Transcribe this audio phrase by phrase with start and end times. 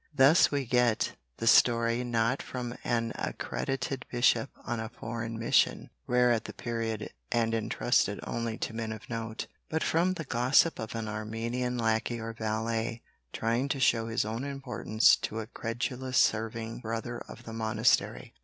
[0.15, 6.31] Thus we get the story not from an accredited Bishop on a foreign mission rare
[6.31, 10.95] at the period and entrusted only to men of note but from the gossip of
[10.95, 16.79] an Armenian lacquey or valet, trying to show his own importance to a credulous serving
[16.79, 18.33] brother of the monastery.